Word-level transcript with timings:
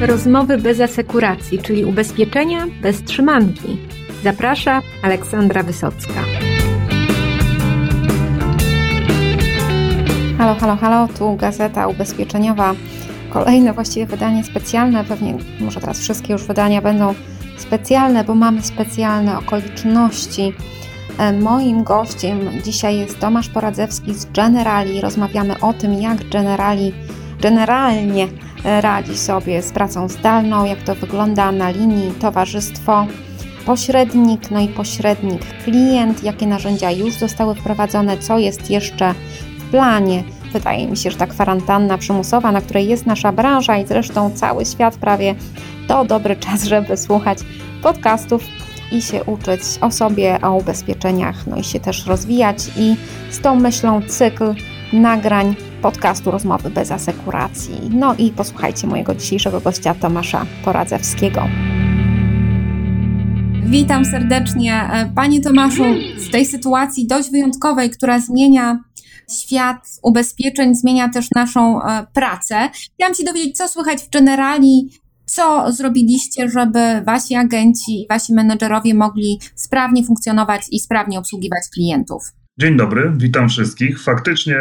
Rozmowy 0.00 0.58
bez 0.58 0.80
asekuracji, 0.80 1.58
czyli 1.58 1.84
ubezpieczenia 1.84 2.66
bez 2.82 3.02
trzymanki. 3.02 3.78
Zaprasza 4.24 4.82
Aleksandra 5.02 5.62
Wysocka. 5.62 6.12
Halo, 10.38 10.54
halo, 10.54 10.76
halo, 10.76 11.08
tu 11.18 11.36
Gazeta 11.36 11.88
Ubezpieczeniowa. 11.88 12.74
Kolejne 13.30 13.72
właściwie 13.72 14.06
wydanie 14.06 14.44
specjalne, 14.44 15.04
pewnie 15.04 15.34
może 15.60 15.80
teraz 15.80 16.00
wszystkie 16.00 16.32
już 16.32 16.44
wydania 16.44 16.82
będą 16.82 17.14
specjalne, 17.56 18.24
bo 18.24 18.34
mamy 18.34 18.62
specjalne 18.62 19.38
okoliczności. 19.38 20.52
E, 21.18 21.32
moim 21.32 21.82
gościem 21.82 22.40
dzisiaj 22.64 22.98
jest 22.98 23.20
Tomasz 23.20 23.48
Poradzewski 23.48 24.14
z 24.14 24.32
Generali. 24.32 25.00
Rozmawiamy 25.00 25.60
o 25.60 25.72
tym, 25.72 25.94
jak 25.94 26.28
Generali 26.28 26.92
generalnie 27.40 28.28
radzi 28.64 29.18
sobie 29.18 29.62
z 29.62 29.72
pracą 29.72 30.08
zdalną, 30.08 30.64
jak 30.64 30.82
to 30.82 30.94
wygląda 30.94 31.52
na 31.52 31.70
linii 31.70 32.12
towarzystwo, 32.12 33.06
pośrednik, 33.66 34.50
no 34.50 34.60
i 34.60 34.68
pośrednik 34.68 35.42
klient, 35.64 36.22
jakie 36.22 36.46
narzędzia 36.46 36.90
już 36.90 37.14
zostały 37.14 37.54
wprowadzone, 37.54 38.18
co 38.18 38.38
jest 38.38 38.70
jeszcze 38.70 39.14
w 39.58 39.70
planie. 39.70 40.24
Wydaje 40.52 40.86
mi 40.86 40.96
się, 40.96 41.10
że 41.10 41.16
ta 41.16 41.26
kwarantanna 41.26 41.98
przymusowa, 41.98 42.52
na 42.52 42.60
której 42.60 42.88
jest 42.88 43.06
nasza 43.06 43.32
branża 43.32 43.78
i 43.78 43.86
zresztą 43.86 44.30
cały 44.30 44.64
świat 44.64 44.96
prawie, 44.96 45.34
to 45.88 46.04
dobry 46.04 46.36
czas, 46.36 46.64
żeby 46.64 46.96
słuchać 46.96 47.38
podcastów 47.82 48.44
i 48.92 49.02
się 49.02 49.24
uczyć 49.24 49.60
o 49.80 49.90
sobie, 49.90 50.38
o 50.42 50.54
ubezpieczeniach, 50.54 51.46
no 51.46 51.56
i 51.56 51.64
się 51.64 51.80
też 51.80 52.06
rozwijać. 52.06 52.58
I 52.76 52.96
z 53.30 53.40
tą 53.40 53.54
myślą 53.54 54.02
cykl 54.02 54.54
nagrań 54.92 55.54
podcastu 55.82 56.30
Rozmowy 56.30 56.70
bez 56.70 56.90
asekuracji. 56.90 57.90
No 57.90 58.14
i 58.14 58.30
posłuchajcie 58.30 58.86
mojego 58.86 59.14
dzisiejszego 59.14 59.60
gościa 59.60 59.94
Tomasza 59.94 60.46
Poradzewskiego. 60.64 61.48
Witam 63.64 64.04
serdecznie. 64.04 64.74
E, 64.74 65.12
Panie 65.14 65.40
Tomaszu, 65.40 65.84
w 66.28 66.30
tej 66.30 66.46
sytuacji 66.46 67.06
dość 67.06 67.30
wyjątkowej, 67.30 67.90
która 67.90 68.20
zmienia 68.20 68.80
świat 69.40 69.88
ubezpieczeń, 70.02 70.74
zmienia 70.74 71.08
też 71.08 71.30
naszą 71.30 71.82
e, 71.82 72.06
pracę. 72.14 72.70
Chciałam 72.94 73.14
się 73.14 73.24
dowiedzieć, 73.24 73.56
co 73.56 73.68
słychać 73.68 74.02
w 74.02 74.10
Generali, 74.10 74.90
co 75.26 75.72
zrobiliście, 75.72 76.50
żeby 76.50 77.02
wasi 77.06 77.34
agenci 77.34 78.02
i 78.02 78.06
wasi 78.08 78.34
menedżerowie 78.34 78.94
mogli 78.94 79.40
sprawnie 79.54 80.04
funkcjonować 80.04 80.62
i 80.70 80.80
sprawnie 80.80 81.18
obsługiwać 81.18 81.62
klientów? 81.74 82.22
Dzień 82.60 82.76
dobry, 82.76 83.12
witam 83.16 83.48
wszystkich. 83.48 84.02
Faktycznie 84.02 84.56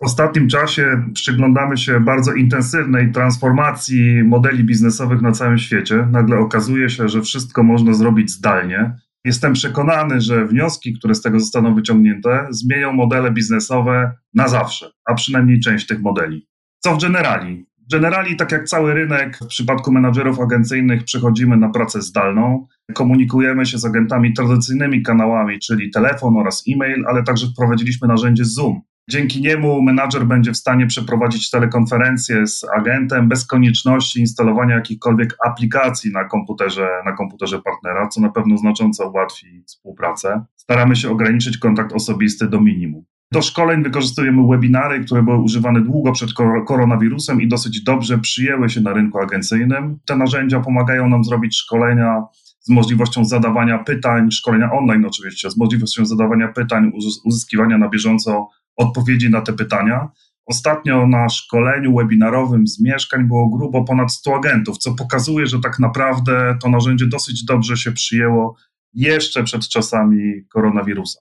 w 0.00 0.04
ostatnim 0.04 0.48
czasie 0.48 1.04
przyglądamy 1.14 1.76
się 1.76 2.00
bardzo 2.00 2.32
intensywnej 2.32 3.12
transformacji 3.12 4.24
modeli 4.24 4.64
biznesowych 4.64 5.22
na 5.22 5.32
całym 5.32 5.58
świecie. 5.58 6.08
Nagle 6.10 6.38
okazuje 6.38 6.90
się, 6.90 7.08
że 7.08 7.22
wszystko 7.22 7.62
można 7.62 7.92
zrobić 7.92 8.30
zdalnie. 8.30 8.96
Jestem 9.24 9.52
przekonany, 9.52 10.20
że 10.20 10.46
wnioski, 10.46 10.98
które 10.98 11.14
z 11.14 11.22
tego 11.22 11.40
zostaną 11.40 11.74
wyciągnięte, 11.74 12.46
zmienią 12.50 12.92
modele 12.92 13.30
biznesowe 13.30 14.12
na 14.34 14.48
zawsze, 14.48 14.90
a 15.04 15.14
przynajmniej 15.14 15.60
część 15.60 15.86
tych 15.86 16.00
modeli. 16.00 16.48
Co 16.80 16.96
w 16.96 17.02
generali? 17.02 17.66
Generali, 17.92 18.36
tak 18.36 18.52
jak 18.52 18.68
cały 18.68 18.94
rynek, 18.94 19.38
w 19.38 19.46
przypadku 19.46 19.92
menadżerów 19.92 20.40
agencyjnych 20.40 21.04
przechodzimy 21.04 21.56
na 21.56 21.68
pracę 21.68 22.02
zdalną. 22.02 22.66
Komunikujemy 22.94 23.66
się 23.66 23.78
z 23.78 23.84
agentami 23.84 24.32
tradycyjnymi 24.32 25.02
kanałami, 25.02 25.58
czyli 25.58 25.90
telefon 25.90 26.36
oraz 26.36 26.64
e-mail, 26.68 27.04
ale 27.08 27.22
także 27.22 27.46
wprowadziliśmy 27.46 28.08
narzędzie 28.08 28.44
Zoom. 28.44 28.80
Dzięki 29.10 29.42
niemu 29.42 29.82
menadżer 29.82 30.26
będzie 30.26 30.52
w 30.52 30.56
stanie 30.56 30.86
przeprowadzić 30.86 31.50
telekonferencję 31.50 32.46
z 32.46 32.64
agentem 32.76 33.28
bez 33.28 33.46
konieczności 33.46 34.20
instalowania 34.20 34.74
jakichkolwiek 34.74 35.36
aplikacji 35.46 36.12
na 36.12 36.24
komputerze, 36.24 36.88
na 37.04 37.12
komputerze 37.12 37.62
partnera, 37.62 38.08
co 38.08 38.20
na 38.20 38.28
pewno 38.28 38.58
znacząco 38.58 39.10
ułatwi 39.10 39.62
współpracę. 39.66 40.44
Staramy 40.56 40.96
się 40.96 41.10
ograniczyć 41.10 41.58
kontakt 41.58 41.92
osobisty 41.92 42.48
do 42.48 42.60
minimum. 42.60 43.04
Do 43.32 43.42
szkoleń 43.42 43.82
wykorzystujemy 43.82 44.48
webinary, 44.48 45.04
które 45.04 45.22
były 45.22 45.38
używane 45.38 45.80
długo 45.80 46.12
przed 46.12 46.30
koronawirusem 46.66 47.40
i 47.40 47.48
dosyć 47.48 47.82
dobrze 47.82 48.18
przyjęły 48.18 48.68
się 48.68 48.80
na 48.80 48.92
rynku 48.92 49.18
agencyjnym. 49.18 49.98
Te 50.06 50.16
narzędzia 50.16 50.60
pomagają 50.60 51.08
nam 51.08 51.24
zrobić 51.24 51.56
szkolenia 51.56 52.22
z 52.60 52.68
możliwością 52.68 53.24
zadawania 53.24 53.78
pytań, 53.78 54.30
szkolenia 54.30 54.72
online 54.72 55.04
oczywiście, 55.04 55.50
z 55.50 55.56
możliwością 55.56 56.06
zadawania 56.06 56.48
pytań, 56.48 56.92
uzyskiwania 57.24 57.78
na 57.78 57.88
bieżąco 57.88 58.48
odpowiedzi 58.76 59.30
na 59.30 59.40
te 59.40 59.52
pytania. 59.52 60.08
Ostatnio 60.46 61.06
na 61.06 61.28
szkoleniu 61.28 61.96
webinarowym 61.96 62.66
z 62.66 62.80
mieszkań 62.80 63.28
było 63.28 63.48
grubo 63.48 63.84
ponad 63.84 64.12
100 64.12 64.36
agentów, 64.36 64.78
co 64.78 64.94
pokazuje, 64.94 65.46
że 65.46 65.60
tak 65.60 65.78
naprawdę 65.78 66.56
to 66.62 66.70
narzędzie 66.70 67.06
dosyć 67.06 67.44
dobrze 67.44 67.76
się 67.76 67.92
przyjęło 67.92 68.56
jeszcze 68.94 69.44
przed 69.44 69.68
czasami 69.68 70.44
koronawirusa. 70.52 71.20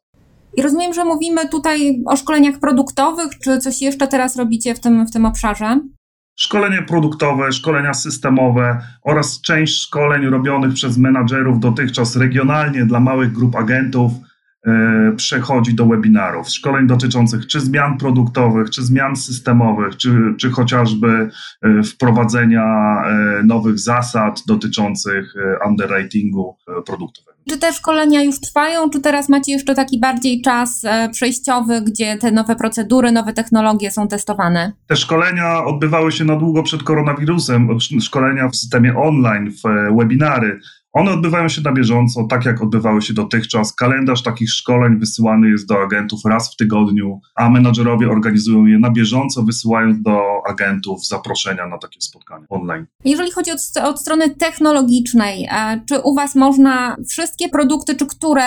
I 0.58 0.62
rozumiem, 0.62 0.94
że 0.94 1.06
mówimy 1.06 1.50
tutaj 1.50 2.03
o 2.06 2.18
szkoleniach 2.18 2.59
produktowych, 2.59 3.40
czy 3.44 3.58
coś 3.58 3.81
jeszcze 3.81 4.08
teraz 4.08 4.38
robicie 4.38 4.75
w 4.75 4.80
tym, 4.80 5.08
w 5.08 5.12
tym 5.12 5.25
obszarze? 5.25 5.80
Szkolenie 6.36 6.81
produktowe, 6.81 7.52
szkolenia 7.52 7.94
systemowe 7.94 8.81
oraz 9.03 9.42
część 9.42 9.81
szkoleń 9.81 10.25
robionych 10.25 10.74
przez 10.74 10.97
menadżerów 10.97 11.59
dotychczas 11.59 12.16
regionalnie 12.16 12.86
dla 12.86 13.00
małych 13.00 13.31
grup 13.31 13.56
agentów 13.56 14.12
przechodzi 15.16 15.74
do 15.75 15.85
webinarów, 15.85 16.50
szkoleń 16.50 16.88
dotyczących 16.88 17.47
czy 17.47 17.59
zmian 17.59 17.97
produktowych, 17.97 18.69
czy 18.69 18.84
zmian 18.84 19.16
systemowych, 19.16 19.97
czy, 19.97 20.34
czy 20.40 20.51
chociażby 20.51 21.29
e, 21.62 21.84
wprowadzenia 21.84 22.63
e, 23.06 23.44
nowych 23.44 23.79
zasad 23.79 24.44
dotyczących 24.47 25.34
underwritingu 25.68 26.57
produktowego. 26.85 27.34
Czy 27.50 27.57
te 27.57 27.74
szkolenia 27.74 28.24
już 28.24 28.40
trwają, 28.40 28.90
czy 28.90 29.01
teraz 29.01 29.29
macie 29.29 29.51
jeszcze 29.51 29.75
taki 29.75 30.00
bardziej 30.00 30.41
czas 30.41 30.84
przejściowy, 31.12 31.81
gdzie 31.81 32.18
te 32.18 32.31
nowe 32.31 32.56
procedury, 32.56 33.12
nowe 33.12 33.34
technologie 33.34 33.91
są 33.91 34.07
testowane? 34.07 34.72
Te 34.88 34.95
szkolenia 34.95 35.66
odbywały 35.66 36.12
się 36.12 36.25
na 36.25 36.35
długo 36.35 36.63
przed 36.63 36.84
koronawirusem, 36.84 37.68
szkolenia 38.01 38.50
w 38.50 38.56
systemie 38.56 38.97
online, 38.97 39.51
w 39.51 39.95
webinary. 39.97 40.59
One 40.94 41.12
odbywają 41.12 41.50
się 41.50 41.62
na 41.62 41.72
bieżąco, 41.72 42.24
tak 42.24 42.46
jak 42.46 42.62
odbywały 42.62 43.02
się 43.02 43.14
dotychczas. 43.14 43.74
Kalendarz 43.74 44.24
takich 44.24 44.50
szkoleń 44.50 45.00
wysyłany 45.00 45.50
jest 45.50 45.68
do 45.68 45.81
agentów 45.81 46.26
raz 46.26 46.54
w 46.54 46.56
tygodniu, 46.56 47.20
a 47.36 47.50
menadżerowie 47.50 48.09
organizują 48.09 48.66
je 48.66 48.80
na 48.80 48.92
bieżąco, 48.92 49.44
wysyłając 49.44 50.02
do 50.02 50.22
agentów 50.48 51.08
zaproszenia 51.08 51.68
na 51.68 51.78
takie 51.78 52.02
spotkania 52.02 52.46
online. 52.50 52.86
Jeżeli 53.06 53.31
chodzi 53.31 53.52
od, 53.52 53.59
od 53.84 54.02
strony 54.02 54.30
technologicznej, 54.30 55.48
e, 55.52 55.81
czy 55.90 56.00
u 56.00 56.16
Was 56.16 56.36
można 56.36 56.96
wszystkie 57.10 57.50
produkty, 57.50 57.96
czy 57.96 58.06
które 58.06 58.44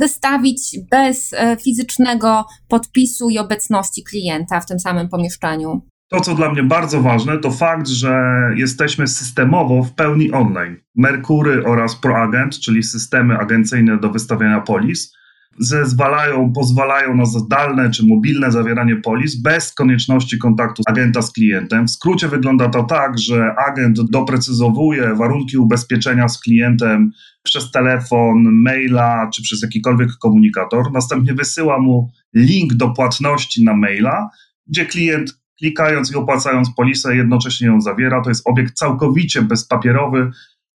wystawić 0.00 0.78
bez 0.90 1.32
e, 1.32 1.56
fizycznego 1.56 2.44
podpisu 2.68 3.30
i 3.30 3.38
obecności 3.38 4.04
klienta 4.04 4.60
w 4.60 4.66
tym 4.66 4.80
samym 4.80 5.08
pomieszczeniu? 5.08 5.82
To, 6.08 6.20
co 6.20 6.34
dla 6.34 6.52
mnie 6.52 6.62
bardzo 6.62 7.02
ważne, 7.02 7.38
to 7.38 7.50
fakt, 7.50 7.88
że 7.88 8.40
jesteśmy 8.56 9.06
systemowo 9.06 9.82
w 9.82 9.94
pełni 9.94 10.32
online. 10.32 10.76
Merkury 10.96 11.64
oraz 11.64 11.96
ProAgent, 11.96 12.60
czyli 12.60 12.82
systemy 12.82 13.38
agencyjne 13.38 13.98
do 13.98 14.10
wystawiania 14.10 14.60
polis, 14.60 15.14
zezwalają, 15.58 16.52
pozwalają 16.52 17.16
na 17.16 17.26
zdalne 17.26 17.90
czy 17.90 18.06
mobilne 18.06 18.52
zawieranie 18.52 18.96
polis 18.96 19.42
bez 19.42 19.74
konieczności 19.74 20.38
kontaktu 20.38 20.82
agenta 20.86 21.22
z 21.22 21.32
klientem. 21.32 21.86
W 21.86 21.90
skrócie 21.90 22.28
wygląda 22.28 22.68
to 22.68 22.82
tak, 22.82 23.18
że 23.18 23.54
agent 23.68 23.98
doprecyzowuje 24.10 25.14
warunki 25.14 25.58
ubezpieczenia 25.58 26.28
z 26.28 26.40
klientem 26.40 27.10
przez 27.42 27.70
telefon, 27.70 28.52
maila 28.52 29.30
czy 29.34 29.42
przez 29.42 29.62
jakikolwiek 29.62 30.10
komunikator. 30.20 30.92
Następnie 30.92 31.34
wysyła 31.34 31.78
mu 31.78 32.10
link 32.34 32.74
do 32.74 32.90
płatności 32.90 33.64
na 33.64 33.76
maila, 33.76 34.28
gdzie 34.66 34.86
klient 34.86 35.38
klikając 35.58 36.12
i 36.12 36.16
opłacając 36.16 36.74
polisę, 36.74 37.16
jednocześnie 37.16 37.66
ją 37.66 37.80
zawiera. 37.80 38.22
To 38.22 38.28
jest 38.28 38.48
obiekt 38.48 38.74
całkowicie 38.74 39.42
bezpapierowy. 39.42 40.30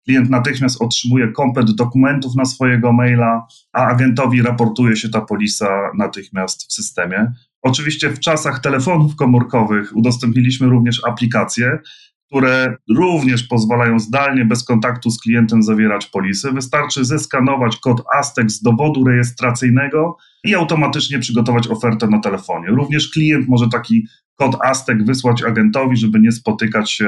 Klient 0.05 0.29
natychmiast 0.29 0.81
otrzymuje 0.81 1.27
komplet 1.27 1.71
dokumentów 1.71 2.35
na 2.35 2.45
swojego 2.45 2.93
maila, 2.93 3.47
a 3.73 3.87
agentowi 3.87 4.41
raportuje 4.41 4.95
się 4.95 5.09
ta 5.09 5.21
polisa 5.21 5.91
natychmiast 5.97 6.69
w 6.69 6.73
systemie. 6.73 7.31
Oczywiście 7.61 8.09
w 8.09 8.19
czasach 8.19 8.59
telefonów 8.59 9.15
komórkowych 9.15 9.95
udostępniliśmy 9.95 10.67
również 10.67 11.01
aplikacje, 11.07 11.79
które 12.27 12.75
również 12.95 13.43
pozwalają 13.43 13.99
zdalnie, 13.99 14.45
bez 14.45 14.63
kontaktu 14.63 15.09
z 15.09 15.21
klientem 15.21 15.63
zawierać 15.63 16.05
polisy. 16.05 16.51
Wystarczy 16.51 17.05
zeskanować 17.05 17.77
kod 17.77 18.03
ASTEC 18.17 18.51
z 18.51 18.61
dowodu 18.61 19.03
rejestracyjnego 19.03 20.17
i 20.43 20.55
automatycznie 20.55 21.19
przygotować 21.19 21.67
ofertę 21.67 22.07
na 22.07 22.19
telefonie. 22.19 22.67
Również 22.67 23.09
klient 23.09 23.47
może 23.47 23.69
taki 23.69 24.07
kod 24.35 24.55
ASTEC 24.65 24.97
wysłać 25.05 25.43
agentowi, 25.43 25.97
żeby 25.97 26.19
nie 26.19 26.31
spotykać 26.31 26.91
się 26.91 27.05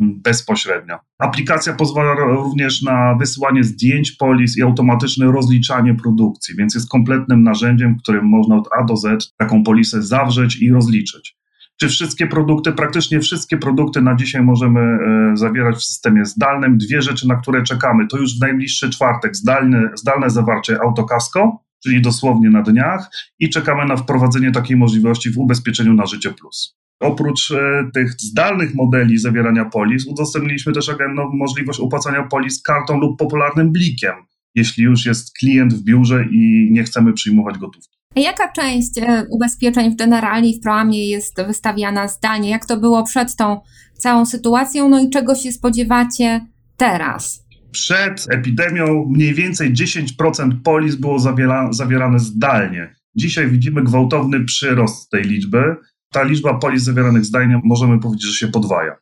mm, 0.00 0.20
bezpośrednio. 0.22 0.98
Aplikacja 1.18 1.72
pozwala 1.72 2.14
również 2.14 2.82
na 2.82 3.14
wysyłanie 3.14 3.64
zdjęć 3.64 4.12
polis 4.12 4.58
i 4.58 4.62
automatyczne 4.62 5.26
rozliczanie 5.26 5.94
produkcji, 5.94 6.56
więc 6.56 6.74
jest 6.74 6.90
kompletnym 6.90 7.42
narzędziem, 7.42 7.94
w 7.94 8.02
którym 8.02 8.24
można 8.24 8.56
od 8.56 8.68
A 8.80 8.84
do 8.84 8.96
Z 8.96 9.34
taką 9.36 9.62
polisę 9.64 10.02
zawrzeć 10.02 10.62
i 10.62 10.70
rozliczyć. 10.72 11.38
czy 11.80 11.88
wszystkie 11.88 12.26
produkty, 12.26 12.72
praktycznie 12.72 13.20
wszystkie 13.20 13.56
produkty 13.56 14.02
na 14.02 14.14
dzisiaj 14.14 14.42
możemy 14.42 14.80
e, 14.80 15.36
zawierać 15.36 15.76
w 15.76 15.84
systemie 15.84 16.24
zdalnym. 16.24 16.78
Dwie 16.78 17.02
rzeczy, 17.02 17.28
na 17.28 17.36
które 17.36 17.62
czekamy, 17.62 18.06
to 18.06 18.18
już 18.18 18.38
w 18.38 18.40
najbliższy 18.40 18.90
czwartek 18.90 19.36
zdalne, 19.36 19.90
zdalne 19.94 20.30
zawarcie 20.30 20.78
autokasko, 20.82 21.67
czyli 21.82 22.02
dosłownie 22.02 22.50
na 22.50 22.62
dniach 22.62 23.10
i 23.38 23.50
czekamy 23.50 23.86
na 23.86 23.96
wprowadzenie 23.96 24.52
takiej 24.52 24.76
możliwości 24.76 25.30
w 25.30 25.38
ubezpieczeniu 25.38 25.94
na 25.94 26.06
życie 26.06 26.30
plus. 26.30 26.78
Oprócz 27.00 27.50
e, 27.50 27.90
tych 27.94 28.12
zdalnych 28.12 28.74
modeli 28.74 29.18
zawierania 29.18 29.64
polis, 29.64 30.06
udostępniliśmy 30.06 30.72
też 30.72 30.90
no, 31.14 31.30
możliwość 31.34 31.80
opłacania 31.80 32.22
polis 32.22 32.62
kartą 32.62 32.98
lub 32.98 33.18
popularnym 33.18 33.72
blikiem, 33.72 34.14
jeśli 34.54 34.84
już 34.84 35.06
jest 35.06 35.38
klient 35.38 35.74
w 35.74 35.82
biurze 35.84 36.24
i 36.30 36.68
nie 36.72 36.84
chcemy 36.84 37.12
przyjmować 37.12 37.58
gotówki. 37.58 37.98
Jaka 38.16 38.52
część 38.52 38.98
e, 38.98 39.26
ubezpieczeń 39.30 39.90
w 39.90 39.96
Generali 39.96 40.54
w 40.54 40.60
Proamie 40.60 41.10
jest 41.10 41.42
wystawiana 41.46 42.08
zdalnie? 42.08 42.50
Jak 42.50 42.66
to 42.66 42.76
było 42.76 43.04
przed 43.04 43.36
tą 43.36 43.60
całą 43.98 44.26
sytuacją? 44.26 44.88
No 44.88 45.00
i 45.00 45.10
czego 45.10 45.34
się 45.34 45.52
spodziewacie 45.52 46.46
teraz? 46.76 47.47
Przed 47.72 48.26
epidemią 48.30 49.06
mniej 49.08 49.34
więcej 49.34 49.72
10% 49.72 50.62
polis 50.64 50.94
było 50.94 51.18
zawiera, 51.18 51.72
zawierane 51.72 52.18
zdalnie. 52.18 52.94
Dzisiaj 53.14 53.50
widzimy 53.50 53.82
gwałtowny 53.82 54.44
przyrost 54.44 55.10
tej 55.10 55.22
liczby. 55.22 55.76
Ta 56.12 56.22
liczba 56.22 56.54
polis 56.54 56.82
zawieranych 56.82 57.24
zdalnie 57.24 57.60
możemy 57.64 58.00
powiedzieć, 58.00 58.26
że 58.26 58.34
się 58.34 58.48
podwaja. 58.48 58.96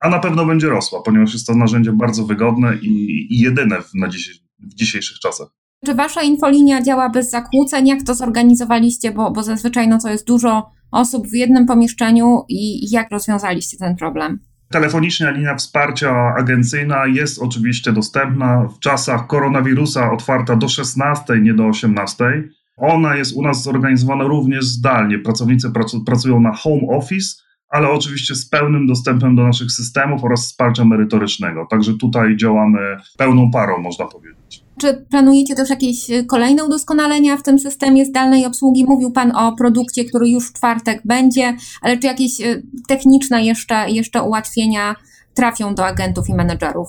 A 0.00 0.08
na 0.08 0.18
pewno 0.18 0.46
będzie 0.46 0.68
rosła, 0.68 1.02
ponieważ 1.02 1.32
jest 1.32 1.46
to 1.46 1.54
narzędzie 1.54 1.92
bardzo 1.92 2.24
wygodne 2.24 2.76
i, 2.76 3.26
i 3.34 3.38
jedyne 3.38 3.82
w, 3.82 3.94
na 3.94 4.08
dziś, 4.08 4.42
w 4.58 4.74
dzisiejszych 4.74 5.18
czasach. 5.18 5.48
Czy 5.86 5.94
wasza 5.94 6.22
infolinia 6.22 6.82
działa 6.82 7.10
bez 7.10 7.30
zakłóceń? 7.30 7.88
Jak 7.88 8.02
to 8.02 8.14
zorganizowaliście? 8.14 9.12
Bo, 9.12 9.30
bo 9.30 9.42
zazwyczaj 9.42 9.88
no, 9.88 9.98
to 9.98 10.10
jest 10.10 10.26
dużo 10.26 10.70
osób 10.90 11.28
w 11.28 11.34
jednym 11.34 11.66
pomieszczeniu 11.66 12.44
i 12.48 12.90
jak 12.90 13.10
rozwiązaliście 13.10 13.76
ten 13.76 13.96
problem? 13.96 14.38
Telefoniczna 14.72 15.30
linia 15.30 15.54
wsparcia 15.54 16.34
agencyjna 16.38 17.06
jest 17.06 17.42
oczywiście 17.42 17.92
dostępna 17.92 18.68
w 18.68 18.78
czasach 18.78 19.26
koronawirusa, 19.26 20.12
otwarta 20.12 20.56
do 20.56 20.68
16, 20.68 21.40
nie 21.40 21.54
do 21.54 21.66
18. 21.66 22.48
Ona 22.76 23.16
jest 23.16 23.36
u 23.36 23.42
nas 23.42 23.62
zorganizowana 23.62 24.24
również 24.24 24.64
zdalnie. 24.64 25.18
Pracownicy 25.18 25.72
pracują 26.06 26.40
na 26.40 26.52
home 26.52 26.82
office, 26.88 27.42
ale 27.68 27.90
oczywiście 27.90 28.34
z 28.34 28.48
pełnym 28.48 28.86
dostępem 28.86 29.36
do 29.36 29.42
naszych 29.44 29.70
systemów 29.70 30.24
oraz 30.24 30.40
wsparcia 30.40 30.84
merytorycznego. 30.84 31.66
Także 31.70 31.94
tutaj 31.94 32.36
działamy 32.36 32.96
pełną 33.18 33.50
parą, 33.50 33.78
można 33.78 34.04
powiedzieć. 34.04 34.61
Czy 34.80 35.06
planujecie 35.10 35.54
też 35.54 35.70
jakieś 35.70 36.10
e, 36.10 36.24
kolejne 36.24 36.64
udoskonalenia 36.64 37.36
w 37.36 37.42
tym 37.42 37.58
systemie 37.58 38.04
zdalnej 38.04 38.46
obsługi? 38.46 38.84
Mówił 38.84 39.10
Pan 39.10 39.36
o 39.36 39.56
produkcie, 39.56 40.04
który 40.04 40.28
już 40.28 40.48
w 40.48 40.52
czwartek 40.52 41.02
będzie, 41.04 41.56
ale 41.82 41.98
czy 41.98 42.06
jakieś 42.06 42.40
e, 42.40 42.62
techniczne 42.88 43.44
jeszcze, 43.44 43.90
jeszcze 43.90 44.22
ułatwienia 44.22 44.94
trafią 45.34 45.74
do 45.74 45.86
agentów 45.86 46.28
i 46.28 46.34
menedżerów? 46.34 46.88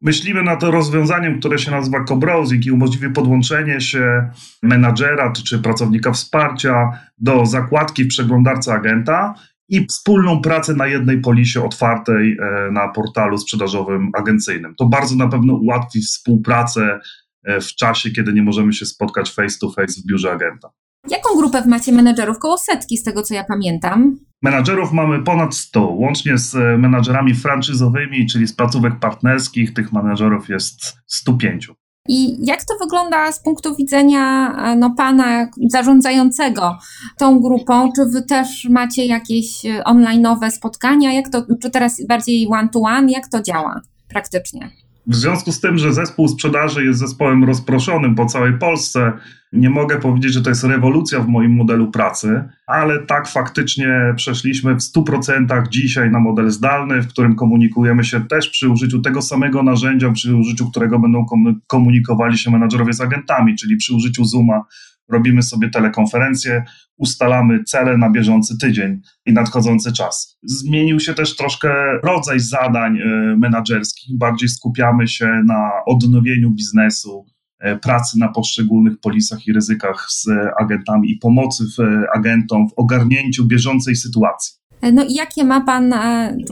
Myślimy 0.00 0.42
nad 0.42 0.62
rozwiązaniem, 0.62 1.40
które 1.40 1.58
się 1.58 1.70
nazywa 1.70 2.04
co-browsing 2.04 2.66
i 2.66 2.70
umożliwi 2.70 3.10
podłączenie 3.10 3.80
się 3.80 4.30
menadżera 4.62 5.32
czy 5.32 5.58
pracownika 5.58 6.12
wsparcia 6.12 6.98
do 7.18 7.46
zakładki 7.46 8.04
w 8.04 8.08
przeglądarce 8.08 8.72
agenta 8.72 9.34
i 9.68 9.86
wspólną 9.86 10.40
pracę 10.40 10.74
na 10.74 10.86
jednej 10.86 11.20
polisie 11.20 11.64
otwartej 11.64 12.36
e, 12.40 12.70
na 12.72 12.88
portalu 12.88 13.38
sprzedażowym 13.38 14.10
agencyjnym. 14.14 14.74
To 14.74 14.86
bardzo 14.86 15.16
na 15.16 15.28
pewno 15.28 15.54
ułatwi 15.54 16.00
współpracę 16.00 17.00
e, 17.44 17.60
w 17.60 17.66
czasie, 17.66 18.10
kiedy 18.10 18.32
nie 18.32 18.42
możemy 18.42 18.72
się 18.72 18.86
spotkać 18.86 19.34
face 19.34 19.58
to 19.60 19.70
face 19.70 20.00
w 20.00 20.06
biurze 20.06 20.32
agenta. 20.32 20.70
Jaką 21.10 21.36
grupę 21.36 21.62
macie 21.66 21.92
menedżerów? 21.92 22.38
Koło 22.38 22.58
setki, 22.58 22.96
z 22.96 23.02
tego 23.02 23.22
co 23.22 23.34
ja 23.34 23.44
pamiętam. 23.44 24.16
Menadżerów 24.42 24.92
mamy 24.92 25.22
ponad 25.22 25.54
100, 25.54 25.86
łącznie 25.86 26.38
z 26.38 26.54
e, 26.54 26.78
menadżerami 26.78 27.34
franczyzowymi, 27.34 28.26
czyli 28.26 28.46
z 28.46 28.52
placówek 28.52 28.98
partnerskich. 28.98 29.74
Tych 29.74 29.92
menadżerów 29.92 30.48
jest 30.48 30.96
105. 31.06 31.70
I 32.08 32.46
jak 32.46 32.64
to 32.64 32.74
wygląda 32.80 33.32
z 33.32 33.40
punktu 33.40 33.76
widzenia 33.76 34.52
e, 34.56 34.76
no, 34.76 34.90
pana 34.90 35.48
zarządzającego 35.68 36.78
tą 37.18 37.40
grupą? 37.40 37.92
Czy 37.96 38.04
wy 38.06 38.22
też 38.22 38.66
macie 38.70 39.06
jakieś 39.06 39.66
e, 39.66 39.82
online'owe 39.82 40.50
spotkania? 40.50 41.12
Jak 41.12 41.28
to, 41.28 41.42
czy 41.62 41.70
teraz 41.70 42.06
bardziej 42.06 42.48
one-to-one? 42.48 43.00
-one? 43.02 43.10
Jak 43.10 43.28
to 43.28 43.42
działa 43.42 43.80
praktycznie? 44.08 44.83
W 45.06 45.14
związku 45.14 45.52
z 45.52 45.60
tym, 45.60 45.78
że 45.78 45.92
zespół 45.92 46.28
sprzedaży 46.28 46.84
jest 46.84 46.98
zespołem 46.98 47.44
rozproszonym 47.44 48.14
po 48.14 48.26
całej 48.26 48.58
Polsce, 48.58 49.12
nie 49.52 49.70
mogę 49.70 50.00
powiedzieć, 50.00 50.32
że 50.32 50.42
to 50.42 50.50
jest 50.50 50.64
rewolucja 50.64 51.20
w 51.20 51.28
moim 51.28 51.52
modelu 51.52 51.90
pracy, 51.90 52.44
ale 52.66 53.06
tak 53.06 53.28
faktycznie 53.28 54.14
przeszliśmy 54.16 54.74
w 54.74 54.78
100% 54.78 55.68
dzisiaj 55.68 56.10
na 56.10 56.20
model 56.20 56.50
zdalny, 56.50 57.02
w 57.02 57.08
którym 57.08 57.36
komunikujemy 57.36 58.04
się 58.04 58.24
też 58.24 58.48
przy 58.48 58.68
użyciu 58.68 59.02
tego 59.02 59.22
samego 59.22 59.62
narzędzia, 59.62 60.12
przy 60.12 60.36
użyciu 60.36 60.70
którego 60.70 60.98
będą 60.98 61.26
komunikowali 61.66 62.38
się 62.38 62.50
menadżerowie 62.50 62.92
z 62.92 63.00
agentami, 63.00 63.56
czyli 63.56 63.76
przy 63.76 63.94
użyciu 63.94 64.24
Zooma 64.24 64.64
robimy 65.08 65.42
sobie 65.42 65.70
telekonferencję, 65.70 66.64
ustalamy 66.96 67.64
cele 67.64 67.98
na 67.98 68.10
bieżący 68.10 68.58
tydzień 68.58 69.00
i 69.26 69.32
nadchodzący 69.32 69.92
czas. 69.92 70.38
Zmienił 70.42 71.00
się 71.00 71.14
też 71.14 71.36
troszkę 71.36 71.98
rodzaj 72.04 72.40
zadań 72.40 72.98
e, 72.98 73.04
menedżerskich, 73.36 74.18
bardziej 74.18 74.48
skupiamy 74.48 75.08
się 75.08 75.42
na 75.46 75.70
odnowieniu 75.86 76.50
biznesu, 76.50 77.26
e, 77.60 77.78
pracy 77.78 78.18
na 78.18 78.28
poszczególnych 78.28 79.00
polisach 79.00 79.46
i 79.46 79.52
ryzykach 79.52 80.06
z 80.08 80.26
agentami 80.60 81.10
i 81.10 81.16
pomocy 81.16 81.64
e, 81.78 82.06
agentom 82.16 82.68
w 82.68 82.72
ogarnięciu 82.76 83.46
bieżącej 83.46 83.96
sytuacji. 83.96 84.54
No 84.92 85.04
i 85.04 85.14
jakie 85.14 85.44
ma 85.44 85.60
Pan 85.60 85.94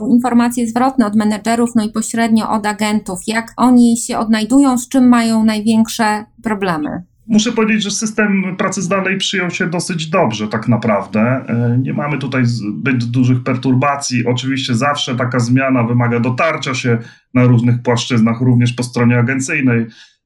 informacje 0.09 0.67
zwrotne 0.67 1.05
od 1.05 1.15
menedżerów, 1.15 1.69
no 1.75 1.83
i 1.83 1.89
pośrednio 1.89 2.49
od 2.49 2.65
agentów? 2.65 3.19
Jak 3.27 3.53
oni 3.57 3.97
się 3.97 4.17
odnajdują, 4.17 4.77
z 4.77 4.89
czym 4.89 5.09
mają 5.09 5.45
największe 5.45 6.25
problemy? 6.43 7.03
Muszę 7.27 7.51
powiedzieć, 7.51 7.83
że 7.83 7.91
system 7.91 8.55
pracy 8.57 8.81
zdalnej 8.81 9.17
przyjął 9.17 9.49
się 9.49 9.67
dosyć 9.67 10.07
dobrze, 10.07 10.47
tak 10.47 10.67
naprawdę. 10.67 11.21
E, 11.21 11.77
nie 11.81 11.93
mamy 11.93 12.17
tutaj 12.17 12.45
zbyt 12.45 13.03
dużych 13.03 13.43
perturbacji. 13.43 14.25
Oczywiście 14.25 14.75
zawsze 14.75 15.15
taka 15.15 15.39
zmiana 15.39 15.83
wymaga 15.83 16.19
dotarcia 16.19 16.73
się 16.73 16.97
na 17.33 17.43
różnych 17.45 17.81
płaszczyznach, 17.81 18.41
również 18.41 18.73
po 18.73 18.83
stronie 18.83 19.19
agencyjnej, 19.19 19.85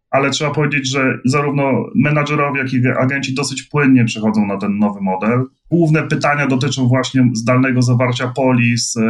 ale 0.10 0.30
trzeba 0.30 0.52
powiedzieć, 0.52 0.90
że 0.92 1.20
zarówno 1.26 1.86
menadżerowie, 1.96 2.62
jak 2.62 2.74
i 2.74 2.88
agenci 3.00 3.34
dosyć 3.34 3.64
płynnie 3.64 4.06
przechodzą 4.06 4.46
na 4.46 4.58
ten 4.58 4.78
nowy 4.78 5.02
model. 5.02 5.46
Główne 5.72 6.04
pytania 6.04 6.48
dotyczą 6.48 6.88
właśnie 6.88 7.30
zdalnego 7.34 7.82
zawarcia 7.82 8.28
polis, 8.28 8.98
e, 8.98 9.02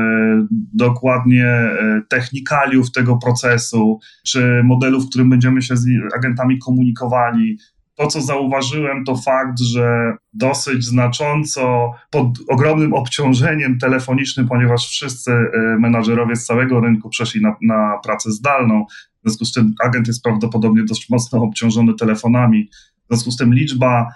dokładnie 0.74 1.46
e, 1.46 2.02
technikaliów 2.10 2.92
tego 2.92 3.18
procesu, 3.18 4.00
czy 4.26 4.62
modelu, 4.64 5.02
w 5.02 5.10
którym 5.10 5.30
będziemy 5.30 5.62
się 5.62 5.78
z 5.78 5.88
agentami 6.16 6.60
komunikowali, 6.60 7.58
to, 7.98 8.08
co 8.08 8.22
zauważyłem, 8.22 9.04
to 9.06 9.16
fakt, 9.16 9.60
że 9.60 10.14
dosyć 10.34 10.86
znacząco 10.86 11.92
pod 12.12 12.28
ogromnym 12.50 12.94
obciążeniem 12.94 13.80
telefonicznym, 13.80 14.48
ponieważ 14.48 14.88
wszyscy 14.88 15.32
e, 15.32 15.50
menadżerowie 15.80 16.36
z 16.36 16.46
całego 16.46 16.80
rynku 16.80 17.10
przeszli 17.10 17.42
na, 17.42 17.56
na 17.62 18.00
pracę 18.04 18.32
zdalną, 18.32 18.86
w 19.28 19.30
związku 19.30 19.46
z 19.46 19.54
tym 19.54 19.74
agent 19.84 20.08
jest 20.08 20.24
prawdopodobnie 20.24 20.84
dość 20.84 21.10
mocno 21.10 21.44
obciążony 21.44 21.94
telefonami. 21.94 22.70
W 23.04 23.08
związku 23.08 23.32
z 23.32 23.38
tym 23.38 23.54
liczba 23.54 24.08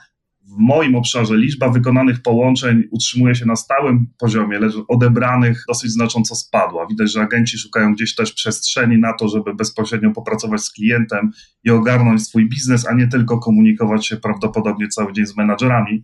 w 0.52 0.58
moim 0.58 0.96
obszarze 0.96 1.38
liczba 1.38 1.70
wykonanych 1.70 2.22
połączeń 2.22 2.84
utrzymuje 2.92 3.36
się 3.36 3.46
na 3.46 3.56
stałym 3.56 4.08
poziomie, 4.20 4.60
lecz 4.60 4.74
odebranych 4.88 5.64
dosyć 5.68 5.92
znacząco 5.92 6.36
spadła. 6.36 6.88
Widać, 6.88 7.12
że 7.12 7.22
agenci 7.22 7.58
szukają 7.58 7.94
gdzieś 7.94 8.16
też 8.16 8.34
przestrzeni 8.34 8.98
na 8.98 9.14
to, 9.14 9.28
żeby 9.28 9.56
bezpośrednio 9.56 10.12
popracować 10.12 10.62
z 10.62 10.72
klientem 10.72 11.32
i 11.64 11.70
ogarnąć 11.70 12.28
swój 12.28 12.50
biznes, 12.50 12.88
a 12.88 12.94
nie 12.94 13.08
tylko 13.08 13.40
komunikować 13.40 14.08
się 14.08 14.18
prawdopodobnie 14.18 14.88
cały 14.88 15.14
dzień 15.14 15.26
z 15.26 15.38
menadżerami. 15.38 16.04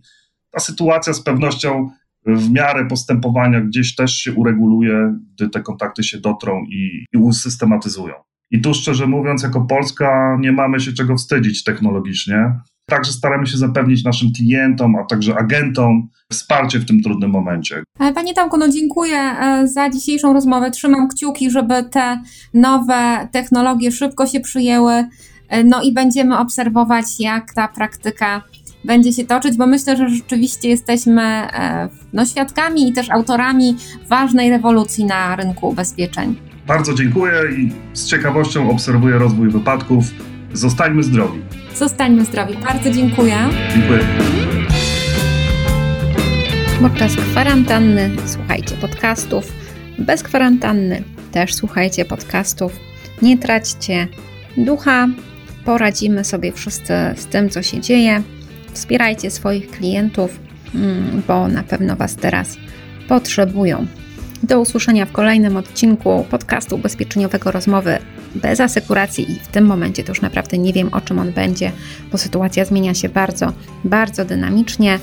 Ta 0.50 0.60
sytuacja 0.60 1.12
z 1.12 1.22
pewnością 1.22 1.90
w 2.26 2.50
miarę 2.50 2.86
postępowania 2.86 3.60
gdzieś 3.60 3.94
też 3.94 4.16
się 4.16 4.32
ureguluje, 4.32 5.18
gdy 5.34 5.48
te 5.48 5.60
kontakty 5.60 6.02
się 6.02 6.18
dotrą 6.18 6.64
i, 6.64 7.04
i 7.14 7.18
usystematyzują. 7.18 8.14
I 8.50 8.60
tu 8.60 8.74
szczerze 8.74 9.06
mówiąc, 9.06 9.42
jako 9.42 9.60
Polska 9.60 10.38
nie 10.40 10.52
mamy 10.52 10.80
się 10.80 10.92
czego 10.92 11.16
wstydzić 11.16 11.64
technologicznie. 11.64 12.52
Także 12.88 13.12
staramy 13.12 13.46
się 13.46 13.56
zapewnić 13.56 14.04
naszym 14.04 14.32
klientom, 14.32 14.96
a 14.96 15.04
także 15.04 15.34
agentom 15.38 16.08
wsparcie 16.32 16.78
w 16.78 16.86
tym 16.86 17.02
trudnym 17.02 17.30
momencie. 17.30 17.82
E, 18.00 18.12
Panie 18.12 18.34
Tomku, 18.34 18.56
no 18.56 18.68
dziękuję 18.68 19.16
e, 19.16 19.68
za 19.68 19.90
dzisiejszą 19.90 20.32
rozmowę. 20.32 20.70
Trzymam 20.70 21.08
kciuki, 21.08 21.50
żeby 21.50 21.84
te 21.90 22.22
nowe 22.54 23.28
technologie 23.32 23.92
szybko 23.92 24.26
się 24.26 24.40
przyjęły. 24.40 25.04
E, 25.48 25.64
no 25.64 25.82
i 25.82 25.92
będziemy 25.92 26.38
obserwować, 26.38 27.04
jak 27.20 27.54
ta 27.54 27.68
praktyka 27.68 28.42
będzie 28.84 29.12
się 29.12 29.24
toczyć, 29.24 29.56
bo 29.56 29.66
myślę, 29.66 29.96
że 29.96 30.08
rzeczywiście 30.08 30.68
jesteśmy 30.68 31.48
no, 32.12 32.26
świadkami 32.26 32.88
i 32.88 32.92
też 32.92 33.10
autorami 33.10 33.76
ważnej 34.08 34.50
rewolucji 34.50 35.04
na 35.04 35.36
rynku 35.36 35.68
ubezpieczeń. 35.68 36.36
Bardzo 36.66 36.94
dziękuję 36.94 37.32
i 37.58 37.72
z 37.92 38.06
ciekawością 38.06 38.70
obserwuję 38.70 39.18
rozwój 39.18 39.48
wypadków. 39.50 40.04
Zostańmy 40.52 41.02
zdrowi. 41.02 41.40
Zostańmy 41.78 42.24
zdrowi. 42.24 42.54
Bardzo 42.54 42.90
dziękuję. 42.90 43.36
Dziękuję. 43.74 44.00
Podczas 46.80 47.16
kwarantanny 47.16 48.10
słuchajcie 48.26 48.74
podcastów, 48.76 49.52
bez 49.98 50.22
kwarantanny 50.22 51.02
też 51.32 51.54
słuchajcie 51.54 52.04
podcastów. 52.04 52.80
Nie 53.22 53.38
traćcie 53.38 54.08
ducha, 54.56 55.08
poradzimy 55.64 56.24
sobie 56.24 56.52
wszyscy 56.52 56.94
z 57.16 57.26
tym, 57.26 57.50
co 57.50 57.62
się 57.62 57.80
dzieje. 57.80 58.22
Wspierajcie 58.72 59.30
swoich 59.30 59.70
klientów, 59.70 60.40
mm, 60.74 61.22
bo 61.28 61.48
na 61.48 61.62
pewno 61.62 61.96
Was 61.96 62.16
teraz 62.16 62.56
potrzebują. 63.08 63.86
Do 64.42 64.60
usłyszenia 64.60 65.06
w 65.06 65.12
kolejnym 65.12 65.56
odcinku 65.56 66.26
podcastu 66.30 66.76
ubezpieczeniowego 66.76 67.50
Rozmowy 67.50 67.98
bez 68.34 68.60
asekuracji 68.60 69.32
i 69.32 69.34
w 69.34 69.48
tym 69.48 69.66
momencie 69.66 70.04
to 70.04 70.10
już 70.10 70.20
naprawdę 70.20 70.58
nie 70.58 70.72
wiem 70.72 70.88
o 70.92 71.00
czym 71.00 71.18
on 71.18 71.32
będzie, 71.32 71.72
bo 72.12 72.18
sytuacja 72.18 72.64
zmienia 72.64 72.94
się 72.94 73.08
bardzo, 73.08 73.52
bardzo 73.84 74.24
dynamicznie. 74.24 74.98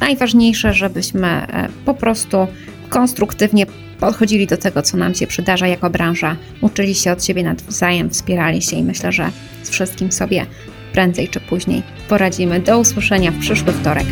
Najważniejsze, 0.00 0.74
żebyśmy 0.74 1.26
e, 1.26 1.68
po 1.84 1.94
prostu 1.94 2.46
konstruktywnie 2.88 3.66
podchodzili 4.00 4.46
do 4.46 4.56
tego, 4.56 4.82
co 4.82 4.96
nam 4.96 5.14
się 5.14 5.26
przydarza 5.26 5.66
jako 5.66 5.90
branża, 5.90 6.36
uczyli 6.60 6.94
się 6.94 7.12
od 7.12 7.24
siebie 7.24 7.42
nawzajem, 7.42 8.10
wspierali 8.10 8.62
się 8.62 8.76
i 8.76 8.82
myślę, 8.82 9.12
że 9.12 9.30
z 9.62 9.70
wszystkim 9.70 10.12
sobie 10.12 10.46
prędzej 10.92 11.28
czy 11.28 11.40
później 11.40 11.82
poradzimy. 12.08 12.60
Do 12.60 12.78
usłyszenia 12.78 13.30
w 13.30 13.38
przyszły 13.38 13.72
wtorek. 13.72 14.06